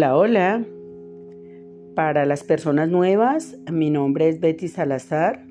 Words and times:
Hola, 0.00 0.16
hola. 0.16 0.66
Para 1.94 2.24
las 2.24 2.42
personas 2.42 2.88
nuevas, 2.88 3.58
mi 3.70 3.90
nombre 3.90 4.30
es 4.30 4.40
Betty 4.40 4.66
Salazar. 4.66 5.46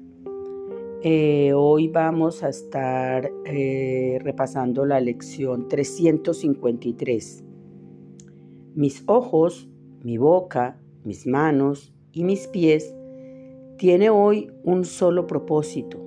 Eh, 1.03 1.53
hoy 1.53 1.87
vamos 1.87 2.41
a 2.41 2.49
estar 2.49 3.29
eh, 3.45 4.17
repasando 4.23 4.87
la 4.87 5.01
lección 5.01 5.67
353. 5.67 7.43
Mis 8.73 9.03
ojos, 9.05 9.69
mi 10.01 10.17
boca, 10.17 10.79
mis 11.03 11.27
manos 11.27 11.93
y 12.11 12.23
mis 12.23 12.47
pies 12.47 12.95
tiene 13.77 14.09
hoy 14.09 14.51
un 14.63 14.83
solo 14.83 15.27
propósito, 15.27 15.99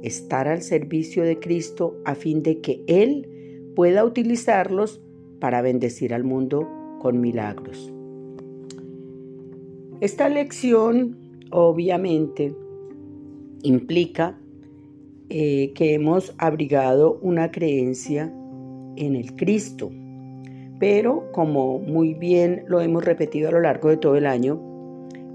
estar 0.00 0.46
al 0.46 0.62
servicio 0.62 1.24
de 1.24 1.40
Cristo 1.40 1.96
a 2.04 2.14
fin 2.14 2.44
de 2.44 2.60
que 2.60 2.84
Él 2.86 3.72
pueda 3.74 4.04
utilizarlos 4.04 5.02
para 5.40 5.60
bendecir 5.60 6.14
al 6.14 6.22
mundo 6.22 6.68
con 7.04 7.20
milagros. 7.20 7.92
Esta 10.00 10.30
lección 10.30 11.18
obviamente 11.50 12.54
implica 13.62 14.40
eh, 15.28 15.72
que 15.74 15.92
hemos 15.92 16.34
abrigado 16.38 17.18
una 17.20 17.50
creencia 17.50 18.32
en 18.96 19.16
el 19.16 19.36
Cristo, 19.36 19.90
pero 20.80 21.30
como 21.32 21.78
muy 21.78 22.14
bien 22.14 22.64
lo 22.68 22.80
hemos 22.80 23.04
repetido 23.04 23.50
a 23.50 23.52
lo 23.52 23.60
largo 23.60 23.90
de 23.90 23.98
todo 23.98 24.16
el 24.16 24.24
año, 24.24 24.58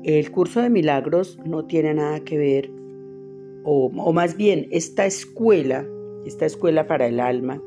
el 0.03 0.31
curso 0.31 0.63
de 0.63 0.71
milagros 0.71 1.37
no 1.45 1.65
tiene 1.65 1.93
nada 1.93 2.21
que 2.21 2.39
ver, 2.39 2.71
o, 3.63 3.91
o 3.95 4.11
más 4.11 4.35
bien 4.35 4.67
esta 4.71 5.05
escuela, 5.05 5.87
esta 6.25 6.47
escuela 6.47 6.87
para 6.87 7.05
el 7.05 7.19
alma, 7.19 7.61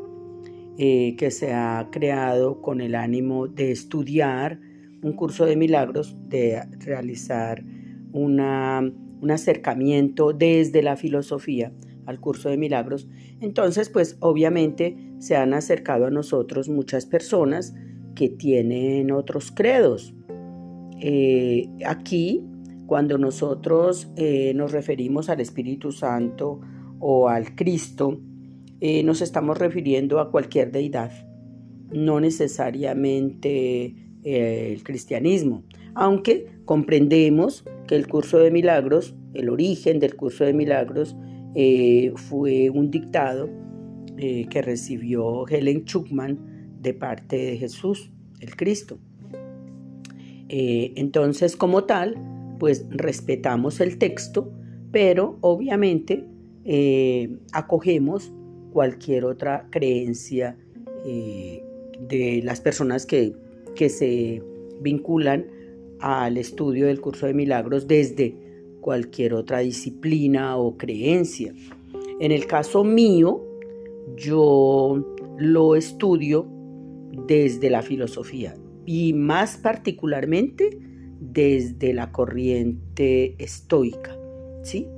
eh, 0.79 1.17
que 1.17 1.31
se 1.31 1.53
ha 1.53 1.89
creado 1.91 2.63
con 2.63 2.81
el 2.81 2.95
ánimo 2.95 3.47
de 3.47 3.73
estudiar 3.73 4.59
un 5.03 5.13
curso 5.13 5.45
de 5.45 5.57
milagros, 5.57 6.17
de 6.29 6.63
realizar 6.81 7.65
un 8.13 8.41
acercamiento 9.31 10.33
desde 10.33 10.83
la 10.83 10.97
filosofía 10.97 11.73
al 12.07 12.21
curso 12.21 12.49
de 12.49 12.57
milagros. 12.57 13.09
Entonces, 13.41 13.89
pues 13.89 14.17
obviamente 14.21 14.97
se 15.19 15.37
han 15.37 15.55
acercado 15.55 16.07
a 16.07 16.11
nosotros 16.11 16.69
muchas 16.69 17.07
personas 17.07 17.75
que 18.15 18.29
tienen 18.29 19.11
otros 19.11 19.53
credos. 19.53 20.15
Eh, 21.01 21.69
aquí, 21.87 22.45
cuando 22.87 23.19
nosotros 23.19 24.11
eh, 24.17 24.53
nos 24.55 24.73
referimos 24.73 25.29
al 25.29 25.41
Espíritu 25.41 25.93
Santo 25.93 26.61
o 26.99 27.29
al 27.29 27.55
Cristo, 27.55 28.21
eh, 28.85 29.05
nos 29.05 29.23
estamos 29.23 29.59
refiriendo 29.59 30.19
a 30.19 30.33
cualquier 30.33 30.73
deidad, 30.73 31.13
no 31.93 32.19
necesariamente 32.19 33.95
eh, 34.25 34.73
el 34.73 34.83
cristianismo, 34.83 35.63
aunque 35.95 36.49
comprendemos 36.65 37.65
que 37.87 37.95
el 37.95 38.09
curso 38.09 38.39
de 38.39 38.51
milagros, 38.51 39.15
el 39.35 39.51
origen 39.51 40.01
del 40.01 40.17
curso 40.17 40.43
de 40.43 40.53
milagros, 40.53 41.15
eh, 41.55 42.13
fue 42.17 42.71
un 42.71 42.91
dictado 42.91 43.49
que 44.17 44.63
recibió 44.63 45.47
Helen 45.47 45.85
Schuckman 45.85 46.77
de 46.81 46.93
parte 46.93 47.37
de 47.37 47.59
Jesús, 47.59 48.11
el 48.41 48.57
Cristo. 48.57 48.99
entonces, 50.49 51.57
como 51.57 51.85
tal, 51.85 52.17
pues 52.59 52.85
respetamos 52.91 53.81
el 53.81 53.99
texto, 53.99 54.53
pero 54.91 55.39
obviamente 55.41 56.25
acogemos 57.53 58.33
cualquier 58.73 59.25
otra 59.25 59.69
creencia 59.71 60.57
eh, 61.05 61.63
de 62.01 62.41
las 62.43 62.61
personas 62.61 63.07
que, 63.07 63.35
que 63.75 63.89
se 63.89 64.43
vinculan 64.81 65.47
al 66.01 66.37
estudio 66.37 66.87
del 66.87 67.01
curso 67.01 67.27
de 67.27 67.35
milagros 67.35 67.87
desde 67.87 68.35
cualquier 68.81 69.35
otra 69.35 69.61
disciplina 69.61 70.57
o 70.57 70.77
creencia. 70.77 71.55
En 72.19 72.33
el 72.33 72.47
caso 72.47 72.85
mío, 72.85 73.41
yo 74.17 75.17
lo 75.39 75.77
estudio 75.77 76.47
desde 77.27 77.71
la 77.71 77.83
filosofía 77.83 78.55
y 78.85 79.13
más 79.13 79.57
particularmente 79.57 80.79
desde 81.21 81.95
la 81.95 82.11
corriente 82.11 83.37
estoica, 83.39 84.17
¿sí? 84.63 84.89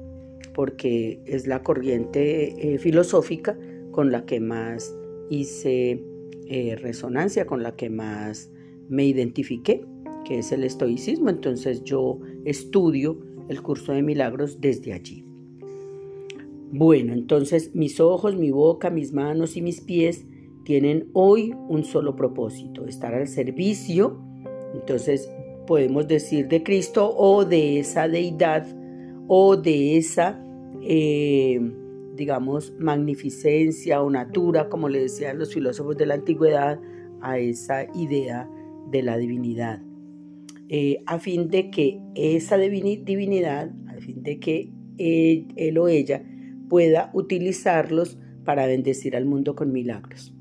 Porque 0.55 1.21
es 1.27 1.47
la 1.47 1.63
corriente 1.63 2.75
eh, 2.75 2.79
filosófica 2.79 3.59
con 3.91 4.11
la 4.11 4.25
que 4.25 4.41
más 4.41 4.97
hice 5.29 6.03
eh, 6.47 6.77
resonancia, 6.77 7.47
con 7.47 7.63
la 7.63 7.77
que 7.77 7.91
más 7.91 8.51
me 8.89 9.05
identifiqué, 9.05 9.85
que 10.25 10.39
es 10.39 10.53
el 10.53 10.65
estoicismo. 10.65 11.29
Entonces 11.29 11.85
yo 11.85 12.21
estudio 12.45 13.19
el 13.49 13.63
curso 13.63 13.93
de 13.93 14.03
milagros 14.03 14.61
desde 14.61 14.93
allí. 14.93 15.25
Bueno, 16.71 17.13
entonces 17.13 17.75
mis 17.75 18.01
ojos, 18.01 18.37
mi 18.37 18.51
boca, 18.51 18.91
mis 18.91 19.13
manos 19.13 19.57
y 19.57 19.63
mis 19.63 19.81
pies 19.81 20.27
tienen 20.65 21.09
hoy 21.13 21.55
un 21.69 21.85
solo 21.85 22.17
propósito, 22.17 22.87
estar 22.87 23.15
al 23.15 23.29
servicio, 23.29 24.19
entonces 24.75 25.31
podemos 25.67 26.09
decir 26.09 26.49
de 26.49 26.63
Cristo 26.63 27.15
o 27.17 27.45
de 27.45 27.79
esa 27.79 28.09
deidad 28.09 28.67
o 29.27 29.57
de 29.57 29.97
esa 29.97 30.41
eh, 30.83 31.61
digamos, 32.15 32.73
magnificencia 32.79 34.03
o 34.03 34.11
natura, 34.11 34.69
como 34.69 34.89
le 34.89 35.01
decían 35.01 35.39
los 35.39 35.53
filósofos 35.53 35.97
de 35.97 36.07
la 36.07 36.15
antigüedad, 36.15 36.79
a 37.21 37.39
esa 37.39 37.87
idea 37.95 38.49
de 38.91 39.03
la 39.03 39.17
divinidad. 39.17 39.81
Eh, 40.69 41.03
a 41.07 41.19
fin 41.19 41.49
de 41.49 41.71
que 41.71 42.01
esa 42.15 42.57
divinidad, 42.57 43.71
a 43.89 43.95
fin 44.01 44.23
de 44.23 44.39
que 44.39 44.71
él, 44.99 45.79
o 45.79 45.89
ella 45.89 46.23
pueda 46.69 47.11
utilizarlos 47.15 48.19
para 48.45 48.67
bendecir 48.67 49.17
al 49.17 49.25
mundo 49.25 49.57
con 49.57 49.73
milagros. 49.73 50.35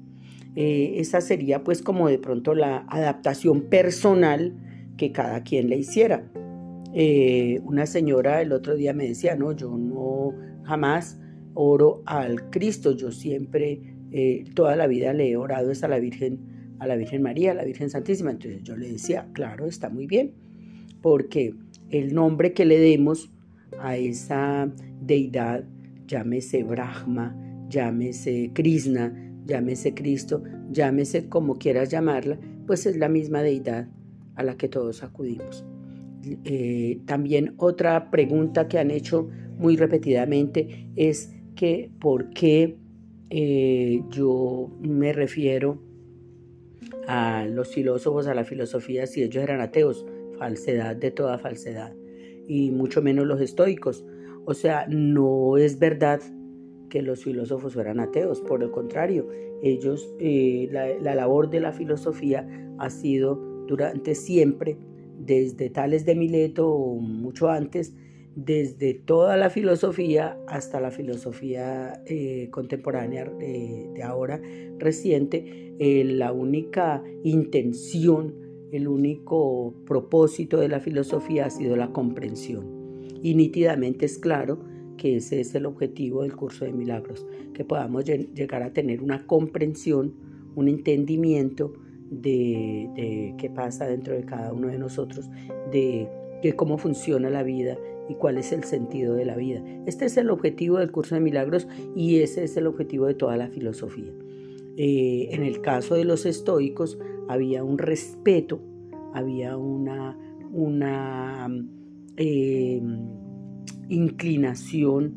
Eh, 0.55 0.95
esa 0.97 1.21
sería 1.21 1.63
pues 1.63 1.81
como 1.81 2.09
de 2.09 2.19
pronto 2.19 2.53
la 2.53 2.85
adaptación 2.89 3.61
personal 3.61 4.53
que 4.97 5.11
cada 5.11 5.41
quien 5.43 5.69
le 5.69 5.77
hiciera. 5.77 6.29
Eh, 6.93 7.59
una 7.63 7.85
señora 7.87 8.41
el 8.41 8.51
otro 8.51 8.75
día 8.75 8.93
me 8.93 9.07
decía, 9.07 9.35
no, 9.35 9.51
yo 9.51 9.75
no 9.77 10.33
jamás 10.63 11.19
oro 11.55 12.03
al 12.05 12.49
Cristo, 12.49 12.95
yo 12.95 13.11
siempre, 13.11 13.81
eh, 14.11 14.43
toda 14.53 14.75
la 14.75 14.87
vida 14.87 15.13
le 15.13 15.31
he 15.31 15.37
orado 15.37 15.71
es 15.71 15.83
a 15.83 15.87
la 15.87 15.99
Virgen, 15.99 16.75
a 16.79 16.87
la 16.87 16.95
Virgen 16.95 17.23
María, 17.23 17.51
a 17.51 17.55
la 17.55 17.63
Virgen 17.63 17.89
Santísima. 17.89 18.31
Entonces 18.31 18.63
yo 18.63 18.75
le 18.75 18.91
decía, 18.91 19.27
claro, 19.33 19.65
está 19.65 19.89
muy 19.89 20.05
bien, 20.05 20.33
porque 21.01 21.55
el 21.89 22.13
nombre 22.13 22.53
que 22.53 22.65
le 22.65 22.79
demos 22.79 23.31
a 23.79 23.97
esa 23.97 24.71
deidad, 25.01 25.65
llámese 26.05 26.63
Brahma, 26.63 27.35
llámese 27.69 28.51
Krishna, 28.53 29.13
llámese 29.45 29.93
Cristo, 29.93 30.43
llámese 30.71 31.27
como 31.27 31.55
quieras 31.55 31.89
llamarla, 31.89 32.39
pues 32.67 32.85
es 32.85 32.97
la 32.97 33.09
misma 33.09 33.41
deidad 33.41 33.87
a 34.35 34.43
la 34.43 34.57
que 34.57 34.69
todos 34.69 35.03
acudimos. 35.03 35.65
Eh, 36.45 36.99
también 37.05 37.53
otra 37.57 38.09
pregunta 38.09 38.67
que 38.67 38.79
han 38.79 38.91
hecho 38.91 39.29
muy 39.57 39.75
repetidamente 39.75 40.89
es 40.95 41.33
que 41.55 41.91
por 41.99 42.29
qué 42.31 42.77
eh, 43.29 44.01
yo 44.09 44.71
me 44.81 45.11
refiero 45.13 45.81
a 47.07 47.45
los 47.45 47.73
filósofos, 47.73 48.27
a 48.27 48.33
la 48.33 48.45
filosofía, 48.45 49.05
si 49.07 49.23
ellos 49.23 49.43
eran 49.43 49.59
ateos, 49.59 50.05
falsedad 50.37 50.95
de 50.95 51.11
toda 51.11 51.37
falsedad, 51.37 51.93
y 52.47 52.71
mucho 52.71 53.01
menos 53.01 53.25
los 53.25 53.41
estoicos. 53.41 54.05
O 54.45 54.53
sea, 54.53 54.85
no 54.87 55.57
es 55.57 55.79
verdad 55.79 56.21
que 56.89 57.01
los 57.01 57.23
filósofos 57.23 57.73
fueran 57.73 57.99
ateos, 57.99 58.41
por 58.41 58.63
el 58.63 58.71
contrario, 58.71 59.27
ellos, 59.61 60.13
eh, 60.19 60.67
la 60.71 61.15
labor 61.15 61.49
de 61.49 61.61
la 61.61 61.71
filosofía 61.71 62.47
ha 62.77 62.89
sido 62.89 63.35
durante 63.67 64.13
siempre 64.13 64.77
desde 65.25 65.69
Tales 65.69 66.05
de 66.05 66.15
Mileto 66.15 66.77
mucho 66.77 67.49
antes, 67.49 67.93
desde 68.35 68.93
toda 68.93 69.37
la 69.37 69.49
filosofía 69.49 70.37
hasta 70.47 70.79
la 70.79 70.91
filosofía 70.91 72.01
eh, 72.05 72.47
contemporánea 72.51 73.31
eh, 73.39 73.89
de 73.93 74.03
ahora 74.03 74.41
reciente, 74.79 75.75
eh, 75.79 76.03
la 76.03 76.31
única 76.31 77.03
intención, 77.23 78.33
el 78.71 78.87
único 78.87 79.75
propósito 79.85 80.59
de 80.59 80.67
la 80.67 80.79
filosofía 80.79 81.45
ha 81.45 81.49
sido 81.51 81.75
la 81.75 81.91
comprensión. 81.91 82.65
Y 83.21 83.35
nítidamente 83.35 84.05
es 84.05 84.17
claro 84.17 84.59
que 84.97 85.17
ese 85.17 85.39
es 85.39 85.53
el 85.55 85.65
objetivo 85.65 86.23
del 86.23 86.35
curso 86.35 86.65
de 86.65 86.73
milagros, 86.73 87.25
que 87.53 87.63
podamos 87.63 88.03
llegar 88.05 88.63
a 88.63 88.73
tener 88.73 89.01
una 89.01 89.25
comprensión, 89.27 90.15
un 90.55 90.67
entendimiento 90.67 91.73
de, 92.21 93.33
qué 93.37 93.49
pasa 93.49 93.85
dentro 93.85 94.13
de 94.13 94.23
cada 94.23 94.53
uno 94.53 94.67
de 94.67 94.77
nosotros, 94.77 95.29
de, 95.71 96.07
cómo 96.55 96.77
funciona 96.77 97.29
la 97.29 97.43
vida 97.43 97.77
y 98.09 98.15
cuál 98.15 98.37
es 98.37 98.51
el 98.51 98.63
sentido 98.63 99.15
de 99.15 99.25
la 99.25 99.35
vida. 99.35 99.63
Este 99.85 100.05
es 100.05 100.17
el 100.17 100.29
objetivo 100.29 100.79
del 100.79 100.91
curso 100.91 101.15
de 101.15 101.21
milagros 101.21 101.67
y 101.95 102.19
ese 102.19 102.43
es 102.43 102.57
el 102.57 102.67
objetivo 102.67 103.05
de 103.05 103.13
toda 103.13 103.37
la 103.37 103.47
filosofía. 103.47 104.11
Eh, 104.75 105.29
en 105.31 105.43
el 105.43 105.61
caso 105.61 105.95
de 105.95 106.03
los 106.03 106.25
estoicos 106.25 106.97
había 107.29 107.63
un 107.63 107.77
respeto 107.77 108.59
había 109.13 109.55
una, 109.57 110.17
em, 112.17 112.97
inclinación 113.89 115.13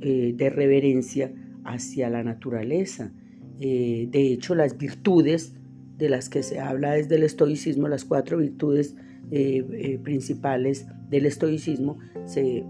eh, 0.00 0.34
de 0.36 0.50
reverencia 0.50 1.32
hacia 1.64 2.08
la 2.10 2.22
naturaleza. 2.22 3.12
Eh, 3.60 4.08
de 4.10 4.32
hecho, 4.32 4.54
las 4.54 4.78
virtudes 4.78 5.56
de 5.98 6.08
las 6.08 6.28
que 6.28 6.42
se 6.42 6.60
habla 6.60 6.92
desde 6.92 7.16
el 7.16 7.24
estoicismo, 7.24 7.88
las 7.88 8.04
cuatro 8.04 8.38
virtudes 8.38 8.96
eh, 9.30 9.98
principales 10.02 10.86
del 11.10 11.26
estoicismo, 11.26 11.98
se, 12.24 12.64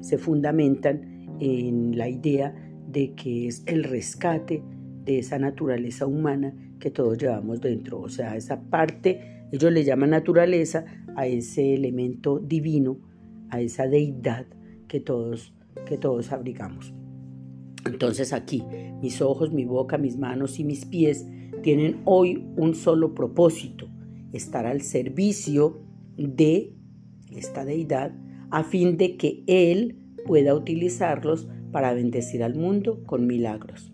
se 0.00 0.18
fundamentan 0.18 1.26
en 1.40 1.98
la 1.98 2.08
idea 2.08 2.54
de 2.88 3.14
que 3.14 3.48
es 3.48 3.62
el 3.66 3.84
rescate 3.84 4.62
de 5.04 5.18
esa 5.18 5.38
naturaleza 5.38 6.06
humana 6.06 6.54
que 6.78 6.90
todos 6.90 7.18
llevamos 7.18 7.60
dentro, 7.60 8.00
o 8.00 8.08
sea, 8.08 8.36
esa 8.36 8.60
parte, 8.60 9.46
ellos 9.52 9.72
le 9.72 9.84
llaman 9.84 10.10
naturaleza 10.10 10.84
a 11.16 11.26
ese 11.26 11.74
elemento 11.74 12.38
divino, 12.38 12.98
a 13.50 13.60
esa 13.60 13.86
deidad 13.86 14.46
que 14.88 15.00
todos, 15.00 15.54
que 15.86 15.98
todos 15.98 16.32
abrigamos. 16.32 16.94
Entonces 17.84 18.32
aquí, 18.32 18.62
mis 19.00 19.20
ojos, 19.20 19.52
mi 19.52 19.64
boca, 19.64 19.98
mis 19.98 20.16
manos 20.16 20.58
y 20.58 20.64
mis 20.64 20.84
pies 20.84 21.26
tienen 21.62 22.00
hoy 22.04 22.44
un 22.56 22.74
solo 22.74 23.14
propósito, 23.14 23.88
estar 24.32 24.66
al 24.66 24.82
servicio 24.82 25.80
de 26.16 26.74
esta 27.30 27.64
deidad 27.64 28.12
a 28.50 28.64
fin 28.64 28.96
de 28.96 29.16
que 29.16 29.42
Él 29.46 29.98
pueda 30.26 30.54
utilizarlos 30.54 31.48
para 31.72 31.94
bendecir 31.94 32.42
al 32.42 32.54
mundo 32.54 33.02
con 33.04 33.26
milagros. 33.26 33.92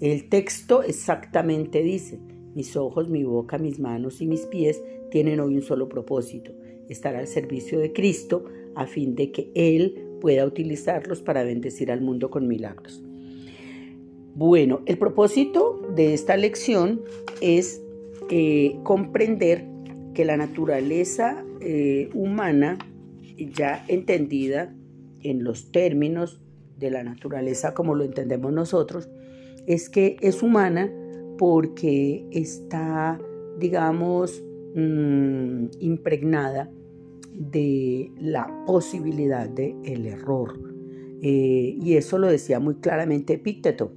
El 0.00 0.28
texto 0.28 0.82
exactamente 0.82 1.82
dice, 1.82 2.18
mis 2.54 2.76
ojos, 2.76 3.08
mi 3.08 3.24
boca, 3.24 3.58
mis 3.58 3.78
manos 3.78 4.20
y 4.20 4.26
mis 4.26 4.44
pies 4.46 4.82
tienen 5.10 5.40
hoy 5.40 5.54
un 5.54 5.62
solo 5.62 5.88
propósito, 5.88 6.52
estar 6.88 7.16
al 7.16 7.26
servicio 7.26 7.78
de 7.78 7.92
Cristo 7.92 8.44
a 8.74 8.86
fin 8.86 9.14
de 9.14 9.30
que 9.30 9.50
Él 9.54 10.06
pueda 10.20 10.44
utilizarlos 10.44 11.22
para 11.22 11.44
bendecir 11.44 11.90
al 11.90 12.00
mundo 12.00 12.30
con 12.30 12.48
milagros. 12.48 13.05
Bueno, 14.36 14.82
el 14.84 14.98
propósito 14.98 15.80
de 15.94 16.12
esta 16.12 16.36
lección 16.36 17.00
es 17.40 17.82
eh, 18.28 18.78
comprender 18.82 19.64
que 20.12 20.26
la 20.26 20.36
naturaleza 20.36 21.42
eh, 21.62 22.10
humana, 22.12 22.76
ya 23.38 23.82
entendida 23.88 24.74
en 25.22 25.42
los 25.42 25.72
términos 25.72 26.42
de 26.78 26.90
la 26.90 27.02
naturaleza 27.02 27.72
como 27.72 27.94
lo 27.94 28.04
entendemos 28.04 28.52
nosotros, 28.52 29.08
es 29.66 29.88
que 29.88 30.18
es 30.20 30.42
humana 30.42 30.92
porque 31.38 32.26
está, 32.30 33.18
digamos, 33.58 34.44
mm, 34.74 35.68
impregnada 35.80 36.70
de 37.32 38.12
la 38.20 38.64
posibilidad 38.66 39.48
del 39.48 39.76
el 39.86 40.04
error. 40.04 40.60
Eh, 41.22 41.78
y 41.80 41.94
eso 41.94 42.18
lo 42.18 42.26
decía 42.26 42.60
muy 42.60 42.74
claramente 42.74 43.32
Epícteto. 43.32 43.92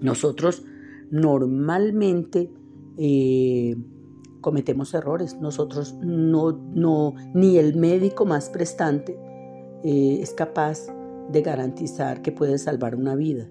Nosotros 0.00 0.64
normalmente 1.10 2.50
eh, 2.96 3.76
cometemos 4.40 4.94
errores. 4.94 5.36
Nosotros 5.40 5.94
no, 6.00 6.52
no, 6.74 7.14
ni 7.34 7.58
el 7.58 7.76
médico 7.76 8.24
más 8.24 8.48
prestante 8.50 9.18
eh, 9.84 10.18
es 10.20 10.32
capaz 10.32 10.86
de 11.30 11.42
garantizar 11.42 12.22
que 12.22 12.32
puede 12.32 12.58
salvar 12.58 12.96
una 12.96 13.14
vida, 13.14 13.48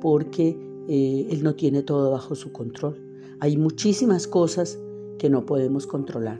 porque 0.00 0.58
eh, 0.88 1.26
Él 1.30 1.42
no 1.42 1.54
tiene 1.54 1.82
todo 1.82 2.10
bajo 2.10 2.34
su 2.34 2.52
control. 2.52 3.02
Hay 3.40 3.56
muchísimas 3.56 4.26
cosas 4.26 4.78
que 5.18 5.28
no 5.30 5.46
podemos 5.46 5.86
controlar, 5.86 6.38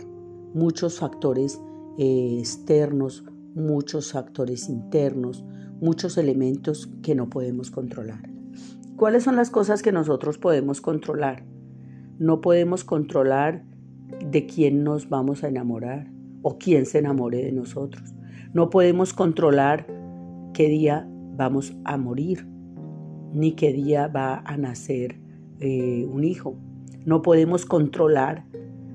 muchos 0.55 0.99
factores 0.99 1.61
externos, 1.99 3.25
muchos 3.55 4.13
factores 4.13 4.69
internos, 4.69 5.45
muchos 5.81 6.19
elementos 6.19 6.91
que 7.03 7.15
no 7.15 7.31
podemos 7.31 7.71
controlar. 7.71 8.36
¿Cuáles 8.97 9.25
son 9.25 9.37
las 9.37 9.51
cosas 9.51 9.83
que 9.83 9.93
nosotros 9.93 10.39
podemos 10.39 10.81
controlar? 10.81 11.45
No 12.19 12.41
podemos 12.41 12.83
controlar 12.83 13.63
de 14.25 14.47
quién 14.47 14.85
nos 14.85 15.11
vamos 15.11 15.45
a 15.45 15.49
enamorar 15.49 16.11
o 16.41 16.57
quién 16.57 16.87
se 16.87 17.01
enamore 17.01 17.45
de 17.45 17.53
nosotros. 17.53 18.15
No 18.55 18.71
podemos 18.71 19.13
controlar 19.13 19.87
qué 20.55 20.69
día 20.69 21.07
vamos 21.37 21.77
a 21.85 21.99
morir 21.99 22.47
ni 23.35 23.53
qué 23.53 23.75
día 23.75 24.09
va 24.09 24.39
a 24.39 24.57
nacer 24.57 25.21
eh, 25.61 26.07
un 26.11 26.25
hijo. 26.25 26.57
No 27.05 27.21
podemos 27.21 27.67
controlar, 27.67 28.47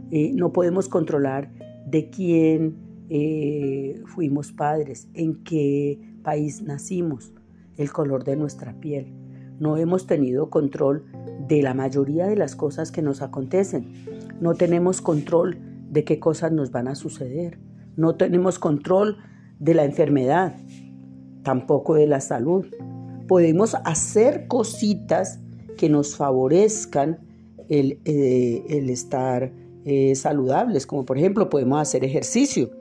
eh, 0.10 0.32
no 0.34 0.52
podemos 0.52 0.90
controlar 0.90 1.54
de 1.86 2.10
quién 2.10 2.76
eh, 3.10 4.02
fuimos 4.08 4.52
padres, 4.52 5.10
en 5.14 5.44
qué 5.44 6.00
país 6.24 6.64
nacimos, 6.64 7.34
el 7.78 7.92
color 7.92 8.24
de 8.24 8.36
nuestra 8.36 8.74
piel. 8.80 9.21
No 9.62 9.78
hemos 9.78 10.08
tenido 10.08 10.50
control 10.50 11.06
de 11.48 11.62
la 11.62 11.74
mayoría 11.74 12.28
de 12.28 12.36
las 12.36 12.58
cosas 12.58 12.92
que 12.92 13.02
nos 13.02 13.22
acontecen. 13.22 13.94
No 14.42 14.56
tenemos 14.56 15.02
control 15.02 15.58
de 15.90 16.04
qué 16.04 16.20
cosas 16.20 16.52
nos 16.52 16.72
van 16.72 16.90
a 16.90 16.96
suceder. 16.96 17.60
No 17.96 18.16
tenemos 18.16 18.60
control 18.60 19.18
de 19.60 19.74
la 19.74 19.86
enfermedad, 19.86 20.58
tampoco 21.44 21.96
de 21.96 22.08
la 22.08 22.20
salud 22.20 22.66
podemos 23.32 23.76
hacer 23.86 24.46
cositas 24.50 25.40
que 25.78 25.88
nos 25.88 26.18
favorezcan 26.18 27.20
el, 27.70 28.02
eh, 28.04 28.62
estar 28.90 29.54
eh, 29.86 30.16
saludables, 30.16 30.86
como 30.86 31.06
por 31.06 31.18
ejemplo 31.18 31.50
podemos 31.50 31.82
hacer 31.82 32.04
ejercicio 32.04 32.72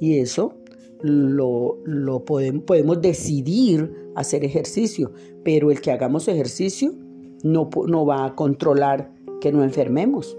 y 0.00 0.20
eso 0.20 0.54
lo, 1.02 2.24
podemos, 2.26 2.64
podemos, 2.64 3.00
decidir 3.00 4.10
hacer 4.14 4.44
ejercicio, 4.44 5.12
pero 5.44 5.70
el 5.70 5.80
que 5.80 5.92
hagamos 5.92 6.28
ejercicio 6.28 6.92
no, 7.42 7.70
no 7.86 8.06
va 8.06 8.26
a 8.26 8.34
controlar 8.34 9.12
que 9.40 9.52
no 9.52 9.62
enfermemos. 9.62 10.36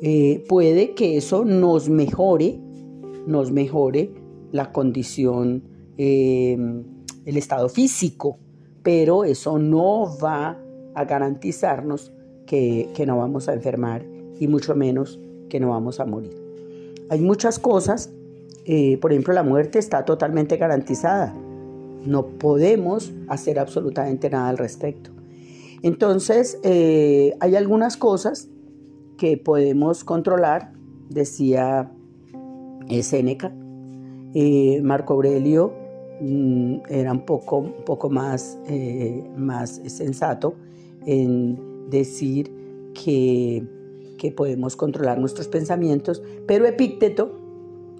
Eh, 0.00 0.44
puede 0.48 0.94
que 0.94 1.16
eso 1.16 1.44
nos 1.44 1.88
mejore, 1.88 2.58
nos 3.26 3.52
mejore 3.52 4.12
la 4.50 4.72
condición 4.72 5.62
el 5.98 7.36
estado 7.36 7.68
físico, 7.68 8.38
pero 8.82 9.24
eso 9.24 9.58
no 9.58 10.16
va 10.22 10.60
a 10.94 11.04
garantizarnos 11.04 12.12
que, 12.46 12.92
no 13.06 13.18
vamos 13.18 13.48
a 13.48 13.54
enfermar 13.54 14.04
y 14.38 14.46
mucho 14.46 14.74
menos 14.74 15.20
que 15.48 15.60
no 15.60 15.70
vamos 15.70 16.00
a 16.00 16.04
morir. 16.04 16.36
Hay 17.08 17.20
muchas 17.20 17.58
cosas, 17.58 18.12
eh, 18.64 18.98
por 18.98 19.12
ejemplo 19.12 19.34
la 19.34 19.42
muerte 19.42 19.78
está 19.78 20.04
totalmente 20.04 20.56
garantizada, 20.56 21.34
no 22.04 22.26
podemos 22.26 23.12
hacer 23.28 23.58
absolutamente 23.58 24.28
nada 24.30 24.48
al 24.48 24.58
respecto. 24.58 25.10
Entonces, 25.82 26.58
eh, 26.62 27.34
hay 27.40 27.56
algunas 27.56 27.96
cosas 27.96 28.48
que 29.18 29.36
podemos 29.36 30.04
controlar, 30.04 30.72
decía. 31.08 31.90
Eh, 34.34 34.80
Marco 34.82 35.14
Aurelio 35.14 35.72
Mm, 36.24 36.82
era 36.88 37.10
un 37.10 37.24
poco, 37.26 37.58
un 37.58 37.84
poco 37.84 38.08
más, 38.08 38.56
más 39.36 39.80
sensato 39.86 40.54
en 41.04 41.58
decir 41.90 42.52
que 42.94 43.66
podemos 44.36 44.76
controlar 44.76 45.18
nuestros 45.18 45.48
pensamientos, 45.48 46.22
pero 46.46 46.64
Epícteto 46.66 47.41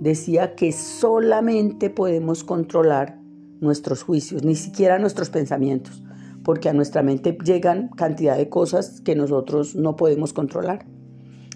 decía 0.02 0.56
que 0.56 0.72
solamente 0.72 1.88
podemos 1.88 2.42
controlar 2.42 3.20
nuestros 3.60 4.02
juicios, 4.02 4.42
ni 4.42 4.56
siquiera 4.56 4.98
nuestros 4.98 5.30
pensamientos, 5.30 6.02
porque 6.42 6.68
a 6.68 6.72
nuestra 6.72 7.04
mente 7.04 7.38
llegan 7.44 7.88
cantidad 7.90 8.36
de 8.36 8.48
cosas 8.48 9.00
que 9.00 9.14
nosotros 9.14 9.76
no 9.76 9.94
podemos 9.94 10.32
controlar. 10.32 10.86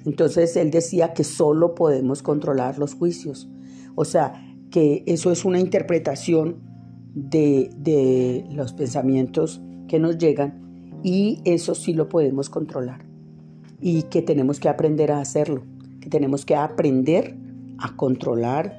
Entonces 0.04 0.56
él 0.56 0.70
decía 0.70 1.12
que 1.12 1.24
solo 1.24 1.74
podemos 1.74 2.22
controlar 2.22 2.78
los 2.78 2.94
juicios. 2.94 3.50
O 3.96 4.04
sea, 4.04 4.40
que 4.70 5.02
eso 5.06 5.32
es 5.32 5.44
una 5.44 5.58
interpretación 5.58 6.58
de, 7.14 8.44
los 8.52 8.74
pensamientos 8.74 9.60
que 9.88 9.98
nos 9.98 10.18
llegan 10.18 11.00
y 11.02 11.40
eso 11.44 11.74
sí 11.74 11.94
lo 11.94 12.08
podemos 12.08 12.48
controlar 12.48 13.04
y 13.80 14.04
que 14.04 14.22
tenemos 14.22 14.60
que 14.60 14.68
aprender 14.68 15.10
a 15.10 15.20
hacerlo, 15.20 15.64
que 16.00 16.08
tenemos 16.08 16.46
que 16.46 16.54
aprender 16.54 17.45
a 17.78 17.96
controlar 17.96 18.76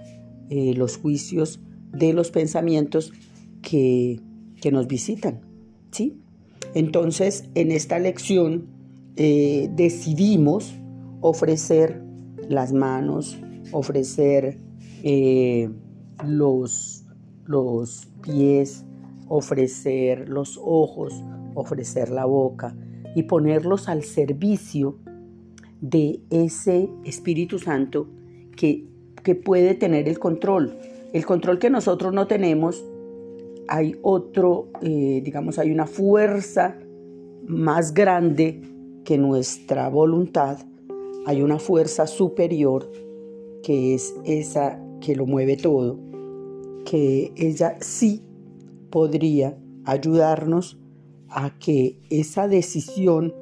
eh, 0.50 0.74
los 0.76 0.98
juicios 0.98 1.60
de 1.92 2.14
los 2.14 2.32
pensamientos 2.32 3.14
que, 3.62 4.22
nos 4.72 4.88
visitan. 4.88 5.40
¿sí? 5.92 6.20
Entonces, 6.74 7.46
en 7.56 7.72
esta 7.72 8.00
lección 8.00 8.68
eh, 9.16 9.70
decidimos 9.74 10.76
ofrecer 11.22 12.04
las 12.50 12.74
manos, 12.74 13.38
ofrecer 13.72 14.60
eh, 15.04 15.70
los, 16.26 17.06
los 17.46 18.10
pies, 18.24 18.84
ofrecer 19.30 20.28
los 20.28 20.60
ojos, 20.62 21.24
ofrecer 21.56 22.10
la 22.10 22.26
boca 22.26 22.76
y 23.16 23.24
ponerlos 23.24 23.88
al 23.88 24.04
servicio 24.04 25.00
de 25.82 26.22
ese 26.30 26.90
Espíritu 27.06 27.60
Santo 27.60 28.10
que, 28.58 28.86
puede 29.44 29.76
tener 29.76 30.08
el 30.08 30.20
control. 30.20 30.78
El 31.12 31.26
control 31.26 31.60
que 31.60 31.70
nosotros 31.70 32.14
no 32.14 32.28
tenemos, 32.28 32.86
hay 33.68 33.98
otro, 34.02 34.70
eh, 34.82 35.22
digamos, 35.22 35.60
hay 35.60 35.72
una 35.72 35.86
fuerza 35.86 36.78
más 37.46 37.94
grande 37.94 38.62
que 39.04 39.18
nuestra 39.18 39.90
voluntad, 39.90 40.60
hay 41.26 41.42
una 41.42 41.60
fuerza 41.60 42.08
superior 42.08 42.90
que 43.64 43.94
es 43.96 44.16
esa 44.24 44.82
que 45.02 45.14
lo 45.16 45.26
mueve 45.26 45.58
todo, 45.58 46.00
que 46.86 47.34
ella 47.36 47.76
sí 47.82 48.24
podría 48.90 49.58
ayudarnos 49.84 50.78
a 51.30 51.58
que 51.60 52.00
esa 52.10 52.48
decisión 52.48 53.34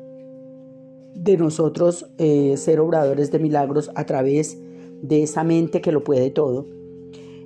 de 1.16 1.38
nosotros 1.38 2.08
eh, 2.18 2.56
ser 2.58 2.80
obradores 2.80 3.32
de 3.32 3.40
milagros 3.40 3.92
a 3.96 4.06
través 4.06 4.58
de 5.08 5.24
esa 5.24 5.44
mente 5.44 5.82
que 5.82 5.92
lo 5.92 6.04
puede 6.04 6.30
todo. 6.30 6.66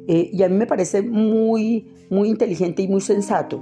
Eh, 0.07 0.29
y 0.33 0.43
a 0.43 0.49
mí 0.49 0.55
me 0.55 0.67
parece 0.67 1.01
muy, 1.01 1.87
muy 2.09 2.29
inteligente 2.29 2.81
y 2.81 2.87
muy 2.87 3.01
sensato. 3.01 3.59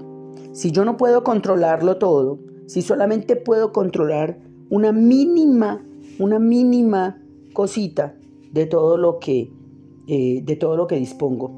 Si 0.53 0.71
yo 0.71 0.85
no 0.85 0.97
puedo 0.97 1.23
controlarlo 1.23 1.97
todo, 1.97 2.39
si 2.67 2.81
solamente 2.81 3.35
puedo 3.35 3.71
controlar 3.71 4.39
una 4.69 4.91
mínima, 4.91 5.85
una 6.19 6.39
mínima 6.39 7.21
cosita 7.53 8.15
de 8.51 8.65
todo 8.65 8.97
lo 8.97 9.19
que, 9.19 9.51
eh, 10.07 10.41
de 10.43 10.55
todo 10.55 10.77
lo 10.77 10.87
que 10.87 10.95
dispongo, 10.95 11.51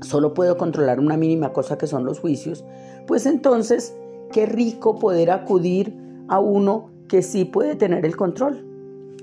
solo 0.00 0.34
puedo 0.34 0.56
controlar 0.56 1.00
una 1.00 1.16
mínima 1.16 1.52
cosa 1.52 1.78
que 1.78 1.86
son 1.86 2.04
los 2.04 2.18
juicios, 2.18 2.64
pues 3.06 3.26
entonces 3.26 3.96
qué 4.32 4.46
rico 4.46 4.98
poder 4.98 5.30
acudir 5.30 5.96
a 6.28 6.40
uno 6.40 6.90
que 7.08 7.22
sí 7.22 7.44
puede 7.44 7.76
tener 7.76 8.04
el 8.04 8.16
control. 8.16 8.71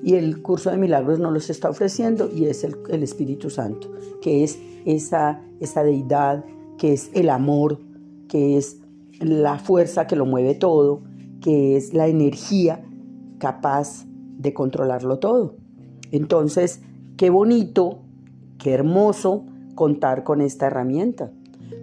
Y 0.03 0.15
el 0.15 0.41
curso 0.41 0.71
de 0.71 0.77
milagros 0.77 1.19
nos 1.19 1.33
los 1.33 1.49
está 1.49 1.69
ofreciendo 1.69 2.29
y 2.33 2.45
es 2.45 2.63
el, 2.63 3.03
Espíritu 3.03 3.49
Santo, 3.49 3.91
que 4.21 4.43
es 4.43 4.59
esa, 4.85 5.41
esa 5.59 5.83
deidad, 5.83 6.45
que 6.77 6.93
es 6.93 7.09
el 7.13 7.29
amor, 7.29 7.79
que 8.27 8.57
es 8.57 8.77
la 9.19 9.59
fuerza 9.59 10.07
que 10.07 10.15
lo 10.15 10.25
mueve 10.25 10.55
todo, 10.55 11.01
que 11.41 11.75
es 11.75 11.93
la 11.93 12.07
energía 12.07 12.83
capaz 13.39 14.05
de 14.37 14.53
controlarlo 14.53 15.19
todo. 15.19 15.55
Entonces, 16.11 16.81
qué 17.17 17.29
bonito, 17.29 17.99
qué 18.57 18.71
hermoso 18.73 19.45
contar 19.75 20.23
con 20.23 20.41
esta 20.41 20.67
herramienta, 20.67 21.31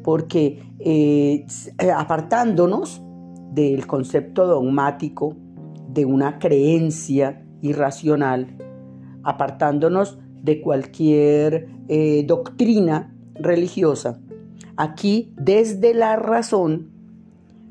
porque 0.03 0.63
eh, 0.79 1.47
apartándonos 1.95 3.03
del 3.53 3.87
concepto 3.87 4.47
dogmático, 4.47 5.35
de 5.89 6.05
una 6.05 6.39
creencia 6.39 7.46
irracional, 7.63 8.57
apartándonos 9.23 10.19
de 10.43 10.61
cualquier 10.61 11.69
eh, 11.89 12.25
doctrina 12.27 13.15
religiosa. 13.35 14.21
Aquí, 14.77 15.33
desde 15.37 15.95
la 15.95 16.17
razón, 16.17 16.91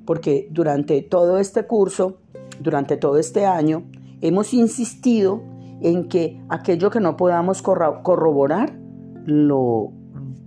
porque 0.05 0.47
durante 0.51 1.01
todo 1.01 1.37
este 1.37 1.65
curso, 1.65 2.19
durante 2.59 2.97
todo 2.97 3.17
este 3.17 3.45
año, 3.45 3.83
hemos 4.21 4.53
insistido 4.53 5.41
en 5.81 6.07
que 6.07 6.41
aquello 6.49 6.89
que 6.89 6.99
no 6.99 7.17
podamos 7.17 7.61
corroborar, 7.61 8.77
lo 9.25 9.91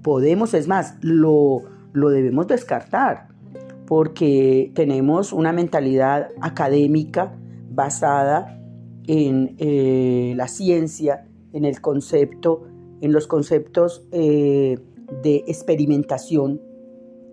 podemos, 0.03 0.55
es 0.55 0.69
más, 0.69 0.97
lo, 1.01 1.63
lo 1.93 2.11
debemos 2.11 2.47
descartar 2.47 3.29
porque 3.89 4.71
tenemos 4.75 5.33
una 5.33 5.51
mentalidad 5.53 6.29
académica 6.43 7.33
basada 7.71 8.58
en 9.09 9.57
eh, 9.59 10.35
la 10.37 10.47
ciencia, 10.49 11.27
en 11.53 11.65
el 11.65 11.81
concepto, 11.81 12.69
en 13.01 13.11
los 13.11 13.27
conceptos 13.27 14.07
eh, 14.13 14.79
de 15.23 15.37
experimentación, 15.49 16.61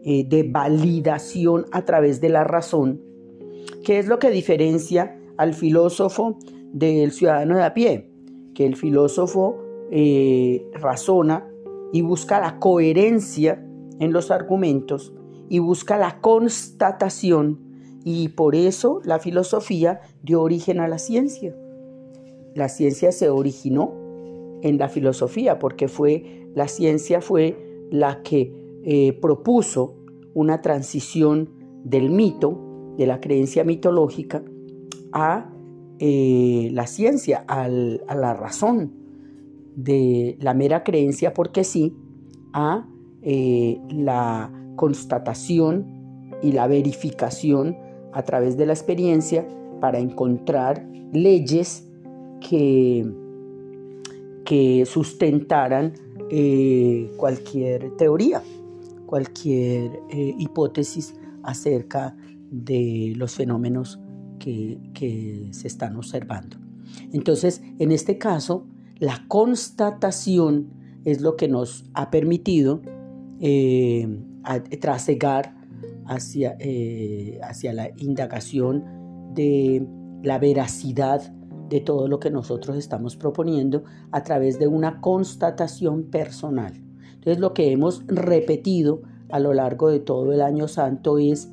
eh, 0.04 0.26
de 0.26 0.44
validación 0.44 1.66
a 1.72 1.84
través 1.84 2.22
de 2.22 2.30
la 2.30 2.46
razón, 2.46 3.02
que 3.84 4.00
es 4.00 4.08
lo 4.08 4.20
que 4.20 4.32
diferencia 4.32 5.20
al 5.38 5.54
filósofo 5.54 6.40
del 6.72 7.12
ciudadano 7.12 7.58
de 7.58 7.64
a 7.64 7.74
pie, 7.74 8.10
que 8.56 8.66
el 8.66 8.76
filósofo 8.76 9.62
razona 10.74 11.48
y 11.94 12.02
busca 12.02 12.40
la 12.40 12.58
coherencia 12.60 13.64
en 14.00 14.12
los 14.12 14.32
argumentos 14.32 15.14
y 15.48 15.60
busca 15.60 15.98
la 15.98 16.22
constatación 16.22 17.60
y 18.04 18.30
por 18.30 18.56
eso 18.56 19.02
la 19.04 19.20
filosofía 19.20 20.00
dio 20.24 20.42
origen 20.42 20.80
a 20.80 20.88
la 20.88 20.98
ciencia. 20.98 21.56
La 22.56 22.70
ciencia 22.70 23.12
se 23.12 23.30
originó 23.30 23.94
en 24.64 24.80
la 24.80 24.90
filosofía 24.90 25.60
porque 25.60 25.88
fue 25.88 26.50
la 26.56 26.68
ciencia 26.70 27.22
fue 27.22 27.88
la 27.92 28.24
que 28.24 28.52
eh, 28.84 29.14
propuso 29.22 29.98
una 30.34 30.62
transición 30.62 31.50
del 31.84 32.10
mito, 32.10 32.94
de 32.98 33.06
la 33.06 33.20
creencia 33.20 33.64
mitológica, 33.64 34.42
a 35.12 35.54
eh, 36.00 36.70
la 36.72 36.88
ciencia, 36.88 37.44
a 37.48 37.68
la 37.68 38.34
razón, 38.34 38.94
de 39.76 40.38
la 40.40 40.54
mera 40.54 40.84
creencia 40.84 41.34
porque 41.34 41.66
sí, 41.66 41.94
a 42.54 42.88
eh, 43.22 43.80
la 43.90 44.52
constatación 44.78 46.32
y 46.42 46.54
la 46.54 46.68
verificación 46.68 47.78
a 48.14 48.24
través 48.24 48.56
de 48.56 48.66
la 48.66 48.74
experiencia 48.74 49.46
para 49.82 50.00
encontrar 50.00 50.88
leyes 51.12 51.85
que, 52.42 53.04
sustentaran 54.86 55.94
eh, 56.30 57.12
cualquier 57.18 57.96
teoría, 57.98 58.42
cualquier 59.06 60.00
eh, 60.10 60.36
hipótesis 60.38 61.16
acerca 61.44 62.16
de 62.52 63.14
los 63.16 63.36
fenómenos 63.36 64.00
que, 64.40 65.48
se 65.52 65.68
están 65.68 65.96
observando. 65.96 66.58
Entonces, 67.12 67.62
en 67.80 67.92
este 67.92 68.18
caso, 68.18 68.68
la 69.00 69.26
constatación 69.28 70.72
es 71.04 71.22
lo 71.22 71.36
que 71.36 71.48
nos 71.48 71.86
ha 71.94 72.10
permitido 72.12 72.82
eh, 73.40 74.08
trasegar 74.80 75.56
eh, 76.60 77.40
hacia 77.42 77.74
la 77.74 77.90
indagación 77.98 78.84
de 79.34 79.88
la 80.22 80.38
veracidad 80.38 81.34
de 81.70 81.82
todo 81.82 82.08
lo 82.08 82.20
que 82.20 82.32
nosotros 82.32 82.78
estamos 82.78 83.16
proponiendo 83.16 83.84
a 84.12 84.24
través 84.24 84.60
de 84.60 84.68
una 84.68 85.02
constatación 85.02 86.04
personal. 86.04 86.74
Entonces 87.14 87.40
lo 87.40 87.54
que 87.54 87.72
hemos 87.72 88.04
repetido 88.08 89.02
a 89.30 89.40
lo 89.40 89.54
largo 89.54 89.90
de 89.90 90.00
todo 90.00 90.32
el 90.32 90.42
año 90.42 90.68
santo 90.68 91.18
es 91.18 91.50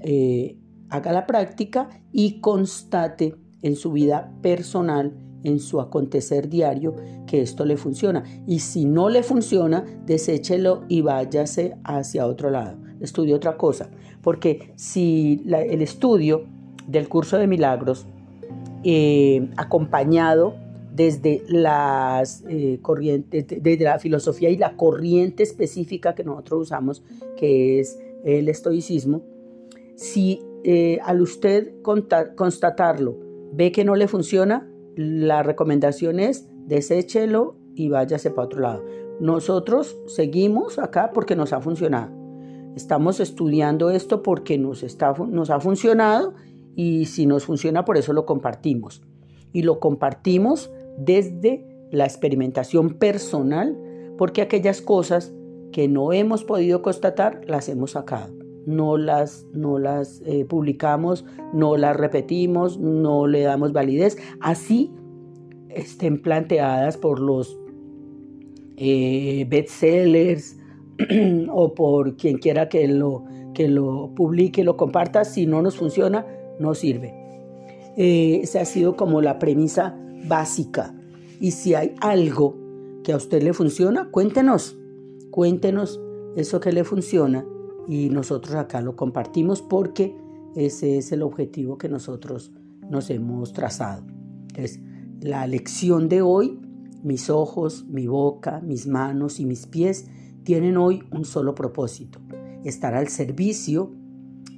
eh, 0.00 0.58
haga 0.88 1.12
la 1.12 1.26
práctica 1.26 1.88
y 2.12 2.40
constate 2.40 3.34
en 3.62 3.74
su 3.74 3.92
vida 3.92 4.32
personal, 4.42 5.16
en 5.42 5.58
su 5.58 5.80
acontecer 5.80 6.48
diario, 6.48 6.94
que 7.26 7.42
esto 7.42 7.64
le 7.64 7.76
funciona. 7.76 8.22
Y 8.46 8.60
si 8.60 8.84
no 8.84 9.08
le 9.08 9.22
funciona, 9.22 9.84
deséchelo 10.04 10.84
y 10.88 11.00
váyase 11.00 11.76
hacia 11.84 12.26
otro 12.26 12.50
lado 12.50 12.86
estudie 13.00 13.34
otra 13.34 13.56
cosa. 13.56 13.90
Porque 14.22 14.72
si 14.76 15.42
el 15.46 15.82
estudio 15.82 16.44
del 16.86 17.08
curso 17.08 17.38
de 17.38 17.46
milagros, 17.46 18.06
eh, 18.88 19.48
acompañado 19.56 20.54
desde 20.94 21.42
las 21.48 22.44
eh, 22.48 22.78
corrientes, 22.82 23.44
desde 23.48 23.82
la 23.82 23.98
filosofía 23.98 24.48
y 24.48 24.56
la 24.56 24.76
corriente 24.76 25.42
específica 25.42 26.14
que 26.14 26.22
nosotros 26.22 26.62
usamos, 26.62 27.02
que 27.36 27.80
es 27.80 27.98
el 28.24 28.48
estoicismo, 28.48 29.22
si 29.96 30.40
eh, 30.62 31.00
al 31.02 31.20
usted 31.20 31.72
constatarlo 31.82 33.18
ve 33.52 33.72
que 33.72 33.84
no 33.84 33.96
le 33.96 34.06
funciona, 34.06 34.70
la 34.94 35.42
recomendación 35.42 36.20
es 36.20 36.48
deséchelo 36.68 37.56
y 37.74 37.88
váyase 37.88 38.30
para 38.30 38.46
otro 38.46 38.60
lado. 38.60 38.84
Nosotros 39.18 39.98
seguimos 40.06 40.78
acá 40.78 41.10
porque 41.12 41.34
nos 41.34 41.52
ha 41.52 41.60
funcionado. 41.60 42.12
Estamos 42.76 43.18
estudiando 43.18 43.90
esto 43.90 44.22
porque 44.22 44.58
nos, 44.58 44.84
está, 44.84 45.12
nos 45.28 45.50
ha 45.50 45.58
funcionado 45.58 46.34
y 46.76 47.06
si 47.06 47.26
nos 47.26 47.44
funciona 47.44 47.84
por 47.84 47.96
eso 47.96 48.12
lo 48.12 48.26
compartimos. 48.26 49.02
Y 49.52 49.62
lo 49.62 49.80
compartimos 49.80 50.70
desde 50.98 51.66
la 51.90 52.04
experimentación 52.04 52.90
personal 52.94 53.76
porque 54.18 54.42
aquellas 54.42 54.80
cosas 54.80 55.34
que 55.72 55.88
no 55.88 56.12
hemos 56.12 56.44
podido 56.44 56.82
constatar 56.82 57.40
las 57.46 57.68
hemos 57.68 57.92
sacado. 57.92 58.32
No 58.66 58.96
las, 58.96 59.46
no 59.52 59.78
las 59.78 60.22
eh, 60.26 60.44
publicamos, 60.44 61.24
no 61.52 61.76
las 61.76 61.96
repetimos, 61.96 62.78
no 62.78 63.26
le 63.26 63.42
damos 63.42 63.72
validez. 63.72 64.18
Así 64.40 64.92
estén 65.70 66.20
planteadas 66.20 66.96
por 66.96 67.20
los 67.20 67.58
eh, 68.76 69.46
bestsellers, 69.48 70.56
o 71.50 71.74
por 71.74 72.16
quien 72.16 72.38
quiera 72.38 72.68
que 72.68 72.88
lo, 72.88 73.24
que 73.54 73.68
lo 73.68 74.12
publique, 74.14 74.64
lo 74.64 74.76
comparta, 74.76 75.24
si 75.24 75.46
no 75.46 75.62
nos 75.62 75.76
funciona, 75.76 76.26
no 76.58 76.74
sirve. 76.74 77.14
Eh, 77.96 78.40
esa 78.42 78.60
ha 78.60 78.64
sido 78.64 78.96
como 78.96 79.22
la 79.22 79.38
premisa 79.38 79.96
básica. 80.26 80.94
Y 81.40 81.52
si 81.52 81.74
hay 81.74 81.94
algo 82.00 82.56
que 83.04 83.12
a 83.12 83.16
usted 83.16 83.42
le 83.42 83.52
funciona, 83.52 84.10
cuéntenos, 84.10 84.76
cuéntenos 85.30 86.00
eso 86.36 86.60
que 86.60 86.72
le 86.72 86.84
funciona 86.84 87.46
y 87.88 88.10
nosotros 88.10 88.54
acá 88.56 88.80
lo 88.80 88.96
compartimos 88.96 89.62
porque 89.62 90.16
ese 90.54 90.98
es 90.98 91.12
el 91.12 91.22
objetivo 91.22 91.78
que 91.78 91.88
nosotros 91.88 92.52
nos 92.90 93.10
hemos 93.10 93.52
trazado. 93.52 94.04
Es 94.54 94.80
la 95.20 95.46
lección 95.46 96.08
de 96.08 96.22
hoy, 96.22 96.58
mis 97.02 97.30
ojos, 97.30 97.86
mi 97.88 98.06
boca, 98.06 98.60
mis 98.60 98.86
manos 98.86 99.40
y 99.40 99.46
mis 99.46 99.66
pies 99.66 100.06
tienen 100.44 100.76
hoy 100.76 101.02
un 101.10 101.24
solo 101.24 101.54
propósito, 101.54 102.20
estar 102.64 102.94
al 102.94 103.08
servicio 103.08 103.92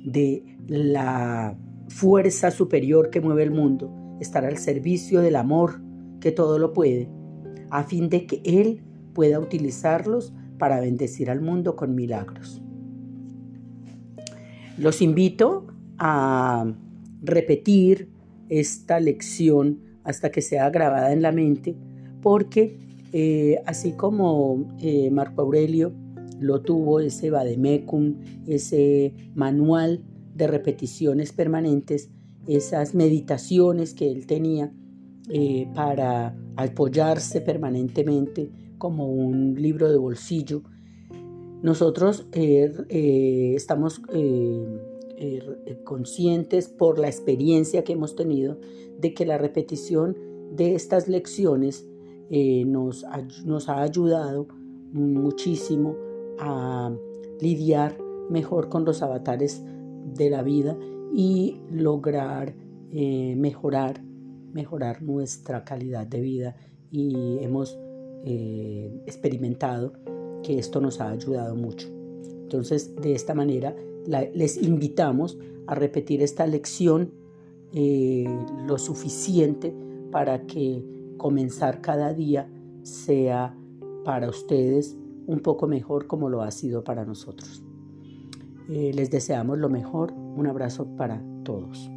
de 0.04 0.44
la 0.66 1.56
fuerza 1.88 2.50
superior 2.50 3.10
que 3.10 3.20
mueve 3.20 3.42
el 3.42 3.50
mundo, 3.50 3.90
estar 4.20 4.44
al 4.44 4.58
servicio 4.58 5.20
del 5.20 5.36
amor 5.36 5.80
que 6.20 6.32
todo 6.32 6.58
lo 6.58 6.72
puede, 6.72 7.08
a 7.70 7.84
fin 7.84 8.08
de 8.08 8.26
que 8.26 8.40
Él 8.44 8.82
pueda 9.14 9.40
utilizarlos 9.40 10.32
para 10.58 10.80
bendecir 10.80 11.30
al 11.30 11.40
mundo 11.40 11.76
con 11.76 11.94
milagros. 11.94 12.62
Los 14.76 15.02
invito 15.02 15.66
a 15.98 16.72
repetir 17.22 18.10
esta 18.48 19.00
lección 19.00 19.80
hasta 20.04 20.30
que 20.30 20.40
sea 20.40 20.70
grabada 20.70 21.12
en 21.12 21.22
la 21.22 21.32
mente, 21.32 21.76
porque 22.22 22.78
eh, 23.12 23.60
así 23.66 23.92
como 23.92 24.76
eh, 24.80 25.10
Marco 25.10 25.42
Aurelio 25.42 25.92
lo 26.40 26.62
tuvo, 26.62 27.00
ese 27.00 27.30
vademecum, 27.30 28.16
ese 28.46 29.14
manual 29.34 30.04
de 30.38 30.46
repeticiones 30.46 31.32
permanentes, 31.32 32.10
esas 32.46 32.94
meditaciones 32.94 33.92
que 33.92 34.10
él 34.10 34.26
tenía 34.26 34.72
eh, 35.28 35.68
para 35.74 36.34
apoyarse 36.56 37.40
permanentemente 37.40 38.50
como 38.78 39.08
un 39.08 39.60
libro 39.60 39.90
de 39.90 39.98
bolsillo. 39.98 40.62
Nosotros 41.60 42.28
eh, 42.32 43.52
estamos 43.56 44.00
eh, 44.14 44.64
conscientes 45.84 46.68
por 46.68 47.00
la 47.00 47.08
experiencia 47.08 47.82
que 47.82 47.94
hemos 47.94 48.14
tenido 48.14 48.58
de 48.98 49.12
que 49.12 49.26
la 49.26 49.38
repetición 49.38 50.16
de 50.54 50.76
estas 50.76 51.08
lecciones 51.08 51.84
nos, 52.30 53.04
nos 53.44 53.68
ha 53.68 53.82
ayudado 53.82 54.46
muchísimo 54.92 55.96
a 56.38 56.94
lidiar 57.40 57.98
mejor 58.30 58.68
con 58.68 58.84
los 58.84 59.02
avatares 59.02 59.62
de 60.14 60.30
la 60.30 60.42
vida 60.42 60.76
y 61.14 61.56
lograr 61.70 62.54
eh, 62.90 63.34
mejorar, 63.36 64.02
mejorar 64.52 65.02
nuestra 65.02 65.62
calidad 65.62 66.06
de 66.06 66.20
vida 66.22 66.56
y 66.90 67.38
hemos 67.40 67.78
eh, 68.24 69.02
experimentado 69.06 69.92
que 70.42 70.58
esto 70.58 70.80
nos 70.80 71.00
ha 71.00 71.10
ayudado 71.10 71.54
mucho. 71.54 71.88
Entonces, 72.42 72.96
de 72.96 73.12
esta 73.12 73.34
manera, 73.34 73.76
les 74.34 74.62
invitamos 74.62 75.38
a 75.66 75.74
repetir 75.74 76.22
esta 76.22 76.46
lección 76.46 77.12
eh, 77.74 78.24
lo 78.66 78.78
suficiente 78.78 79.74
para 80.10 80.46
que 80.46 80.82
comenzar 81.18 81.82
cada 81.82 82.14
día 82.14 82.50
sea 82.82 83.54
para 84.04 84.30
ustedes 84.30 84.96
un 85.26 85.40
poco 85.40 85.66
mejor 85.66 86.06
como 86.06 86.30
lo 86.30 86.40
ha 86.40 86.50
sido 86.50 86.84
para 86.84 87.04
nosotros. 87.04 87.62
Eh, 88.68 88.92
les 88.94 89.10
deseamos 89.10 89.58
lo 89.58 89.68
mejor. 89.68 90.12
Un 90.12 90.46
abrazo 90.46 90.86
para 90.96 91.22
todos. 91.42 91.90